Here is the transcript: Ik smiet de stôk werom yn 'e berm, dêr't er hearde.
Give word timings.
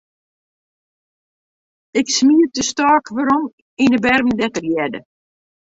Ik 1.99 2.07
smiet 2.17 2.51
de 2.55 2.63
stôk 2.71 3.05
werom 3.15 3.43
yn 3.83 3.93
'e 3.95 3.99
berm, 4.05 4.29
dêr't 4.37 4.59
er 4.59 4.65
hearde. 4.71 4.99